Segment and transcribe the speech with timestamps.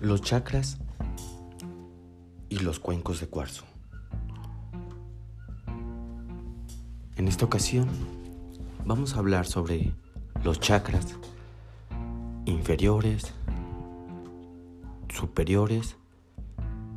[0.00, 0.78] Los chakras
[2.48, 3.64] y los cuencos de cuarzo.
[7.16, 7.88] En esta ocasión
[8.86, 9.92] vamos a hablar sobre
[10.44, 11.16] los chakras
[12.44, 13.34] inferiores,
[15.08, 15.96] superiores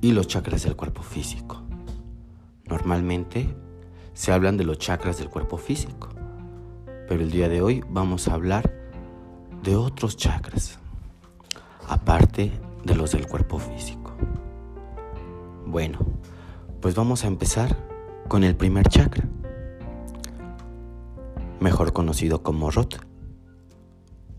[0.00, 1.62] y los chakras del cuerpo físico.
[2.66, 3.56] Normalmente
[4.12, 6.10] se hablan de los chakras del cuerpo físico,
[7.08, 8.72] pero el día de hoy vamos a hablar
[9.64, 10.78] de otros chakras,
[11.88, 12.52] aparte
[12.84, 14.12] de los del cuerpo físico.
[15.66, 15.98] Bueno,
[16.80, 17.76] pues vamos a empezar
[18.28, 19.24] con el primer chakra,
[21.60, 23.00] mejor conocido como Rot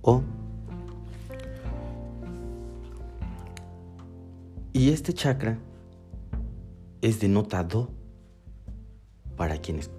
[0.02, 0.22] o
[4.74, 5.58] y este chakra
[7.02, 7.68] es de nota
[9.36, 9.90] para quienes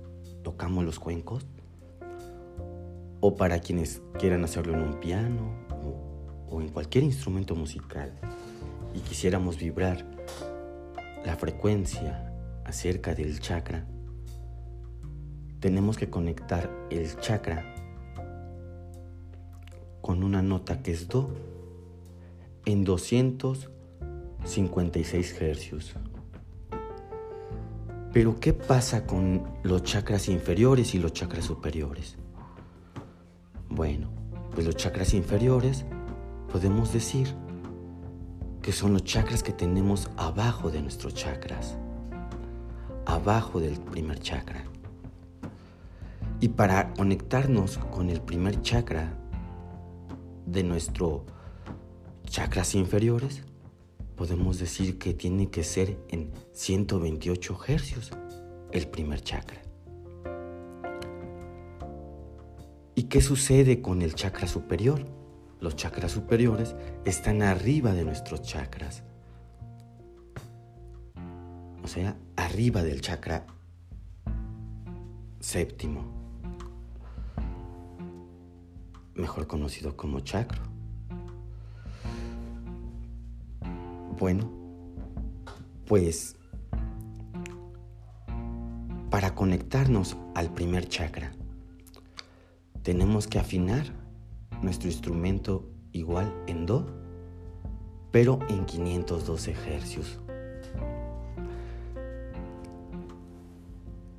[0.42, 1.46] tocamos los cuencos
[3.20, 5.50] o para quienes quieran hacerlo en un piano
[5.82, 8.12] o, o en cualquier instrumento musical
[8.96, 10.06] y quisiéramos vibrar
[11.24, 12.32] la frecuencia
[12.64, 13.86] acerca del chakra,
[15.60, 17.74] tenemos que conectar el chakra
[20.00, 21.28] con una nota que es Do
[22.64, 25.94] en 256 hercios.
[28.12, 32.16] Pero ¿qué pasa con los chakras inferiores y los chakras superiores?
[33.68, 34.08] Bueno,
[34.54, 35.84] pues los chakras inferiores
[36.50, 37.34] podemos decir
[38.66, 41.76] que son los chakras que tenemos abajo de nuestros chakras,
[43.04, 44.64] abajo del primer chakra.
[46.40, 49.16] Y para conectarnos con el primer chakra
[50.46, 51.24] de nuestro
[52.24, 53.44] chakras inferiores,
[54.16, 58.10] podemos decir que tiene que ser en 128 hercios
[58.72, 59.62] el primer chakra.
[62.96, 65.06] ¿Y qué sucede con el chakra superior?
[65.60, 69.02] Los chakras superiores están arriba de nuestros chakras.
[71.82, 73.46] O sea, arriba del chakra
[75.40, 76.04] séptimo,
[79.14, 80.60] mejor conocido como chakra.
[84.18, 84.50] Bueno,
[85.86, 86.36] pues
[89.10, 91.32] para conectarnos al primer chakra,
[92.82, 94.05] tenemos que afinar
[94.62, 96.86] nuestro instrumento igual en Do,
[98.10, 100.20] pero en 512 hercios.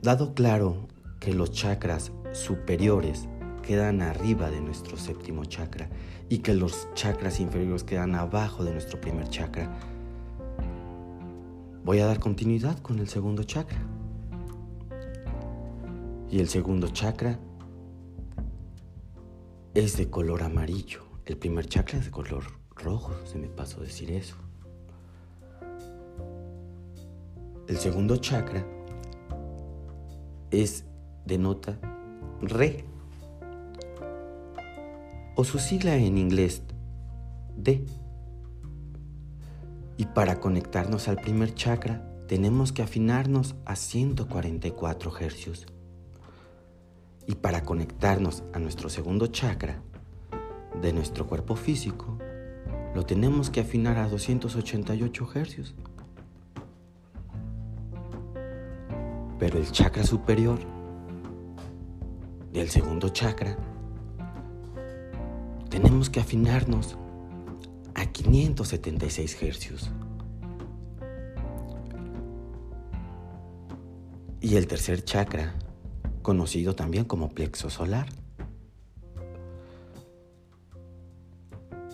[0.02, 0.88] Dado claro
[1.20, 3.28] que los chakras superiores
[3.64, 5.90] quedan arriba de nuestro séptimo chakra
[6.30, 9.70] y que los chakras inferiores quedan abajo de nuestro primer chakra,
[11.84, 13.80] voy a dar continuidad con el segundo chakra.
[16.30, 17.40] Y el segundo chakra
[19.78, 21.04] es de color amarillo.
[21.28, 22.46] El primer chakra es de color
[22.76, 24.36] rojo, se me pasó decir eso.
[27.68, 28.66] El segundo chakra
[30.50, 30.84] es
[31.26, 31.78] de nota
[32.42, 32.86] re
[35.36, 36.64] o su sigla en inglés
[37.56, 37.86] D.
[39.96, 45.68] Y para conectarnos al primer chakra tenemos que afinarnos a 144 hercios.
[47.28, 49.82] Y para conectarnos a nuestro segundo chakra
[50.82, 52.18] de nuestro cuerpo físico,
[52.96, 55.76] lo tenemos que afinar a 288 hercios.
[59.38, 60.58] Pero el chakra superior
[62.54, 63.58] del segundo chakra,
[65.70, 66.98] tenemos que afinarnos
[67.94, 69.92] a 576 hercios.
[74.40, 75.54] Y el tercer chakra
[76.28, 78.06] conocido también como plexo solar.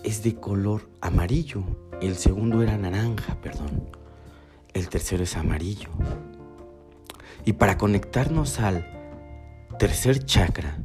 [0.02, 1.62] Es de color amarillo.
[2.02, 3.90] El segundo era naranja, perdón.
[4.72, 5.88] El tercero es amarillo.
[7.44, 8.84] Y para conectarnos al
[9.78, 10.82] tercer chakra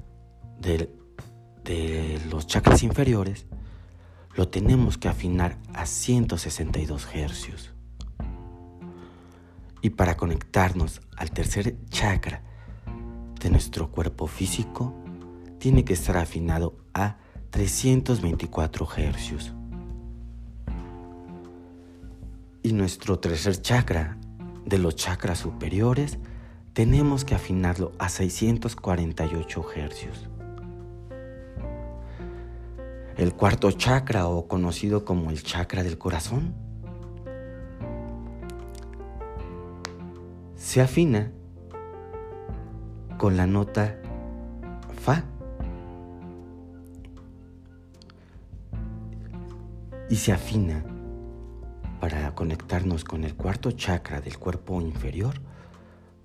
[0.60, 0.88] de,
[2.30, 3.48] los chakras inferiores,
[4.36, 7.74] lo tenemos que afinar a 162 hercios.
[9.82, 12.44] Y para conectarnos al tercer chakra
[13.40, 14.94] de nuestro cuerpo físico
[15.60, 17.18] tiene que estar afinado a
[17.50, 19.54] 324 hercios.
[22.62, 24.18] Y nuestro tercer chakra
[24.66, 26.20] de los chakras superiores
[26.74, 30.30] tenemos que afinarlo a 648 hercios.
[33.18, 36.54] El cuarto chakra o conocido como el chakra del corazón
[40.56, 41.32] se afina
[43.20, 43.96] con la nota
[45.04, 45.24] Fa.
[50.10, 50.84] Y se afina
[52.00, 55.36] para conectarnos con el cuarto chakra del cuerpo inferior,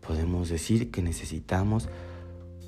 [0.07, 1.89] podemos decir que necesitamos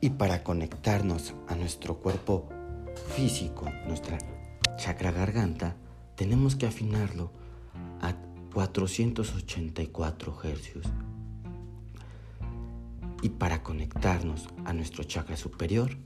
[0.00, 2.48] Y para conectarnos a nuestro cuerpo
[3.16, 4.18] físico, nuestra
[4.76, 5.74] chakra garganta,
[6.16, 7.30] tenemos que afinarlo
[8.00, 8.14] a
[8.52, 10.86] 484 hercios.
[13.22, 15.96] Y para conectarnos a nuestro chakra superior,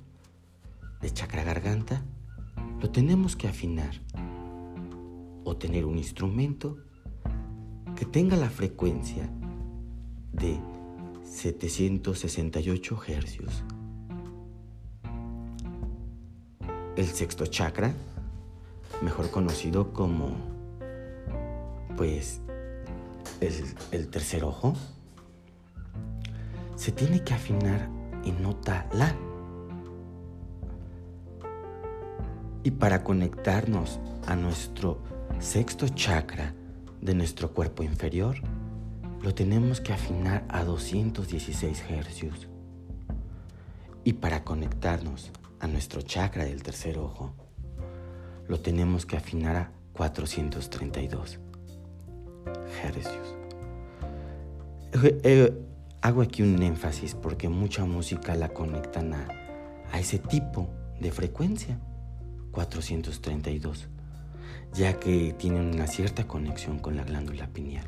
[1.01, 2.03] de chakra garganta,
[2.81, 3.95] lo tenemos que afinar
[5.45, 6.77] o tener un instrumento
[7.97, 9.31] que tenga la frecuencia
[10.33, 10.59] de
[11.25, 13.65] 768 hercios.
[16.97, 17.95] El sexto chakra,
[19.03, 20.37] mejor conocido como
[21.97, 22.41] pues
[23.41, 24.75] el, el tercer ojo,
[26.77, 27.89] se tiene que afinar
[28.25, 29.15] en nota la.
[32.63, 34.99] Y para conectarnos a nuestro
[35.39, 36.55] sexto chakra
[37.01, 38.37] de nuestro cuerpo inferior,
[39.23, 42.49] lo tenemos que afinar a 216 hercios.
[44.05, 47.35] Y para conectarnos a nuestro chakra del tercer ojo,
[48.51, 51.39] lo tenemos que afinar a 432
[52.83, 53.37] hercios.
[54.93, 55.63] Eh, eh,
[56.03, 59.29] hago aquí un énfasis porque mucha música la conectan a,
[59.93, 60.69] a ese tipo
[61.01, 61.79] de frecuencia.
[62.51, 63.87] 432,
[64.73, 67.87] ya que tienen una cierta conexión con la glándula pineal.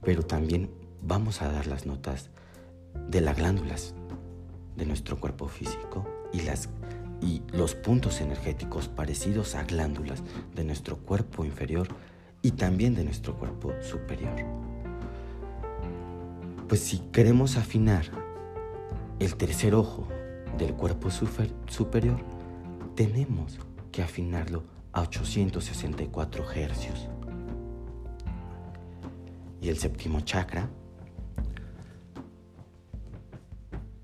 [0.00, 0.70] Pero también
[1.02, 2.30] vamos a dar las notas
[3.10, 3.94] de las glándulas
[4.74, 6.70] de nuestro cuerpo físico y, las,
[7.22, 10.22] y los puntos energéticos parecidos a glándulas
[10.54, 11.88] de nuestro cuerpo inferior
[12.42, 14.34] y también de nuestro cuerpo superior.
[16.68, 18.06] Pues si queremos afinar
[19.20, 20.08] el tercer ojo
[20.58, 22.18] del cuerpo superior,
[22.96, 23.58] tenemos
[23.92, 27.08] que afinarlo a 864 hercios.
[29.60, 30.68] Y el séptimo chakra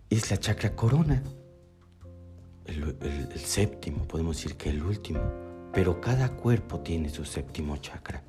[0.09, 1.23] es la chakra corona.
[3.01, 5.21] El, séptimo, podemos decir que el último,
[5.73, 8.23] pero cada cuerpo tiene su séptimo chakra.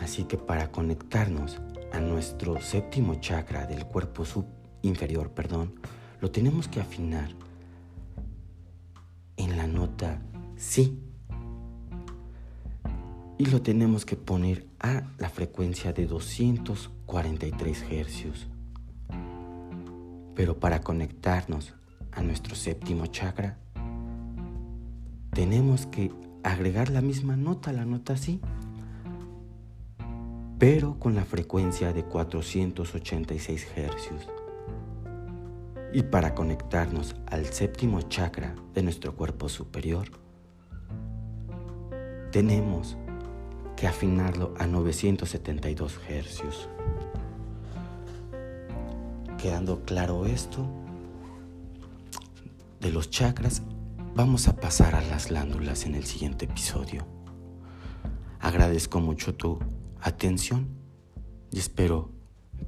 [0.00, 1.58] Así que para conectarnos
[1.92, 4.44] a nuestro séptimo chakra del cuerpo sub
[4.82, 5.74] inferior, perdón,
[6.20, 7.30] lo tenemos que afinar
[9.36, 10.20] en la nota
[10.56, 10.98] Si.
[13.38, 18.46] Y lo tenemos que poner a la frecuencia de 243 hercios.
[20.34, 21.74] Pero para conectarnos
[22.16, 23.58] a nuestro séptimo chakra,
[25.32, 26.10] tenemos que
[26.42, 28.40] agregar la misma nota, la nota Si,
[30.58, 34.28] pero con la frecuencia de 486 hercios.
[35.92, 40.08] Y para conectarnos al séptimo chakra de nuestro cuerpo superior,
[42.32, 42.96] tenemos
[43.76, 46.68] que afinarlo a 972 hercios.
[49.36, 50.66] Quedando claro esto,
[52.80, 53.62] de los chakras
[54.14, 57.06] vamos a pasar a las glándulas en el siguiente episodio.
[58.40, 59.58] Agradezco mucho tu
[60.00, 60.68] atención
[61.50, 62.10] y espero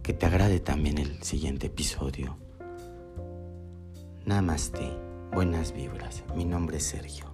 [0.02, 2.36] que te agrade también el siguiente episodio.
[4.24, 4.92] Namaste,
[5.32, 6.24] buenas vibras.
[6.34, 7.27] Mi nombre es Sergio.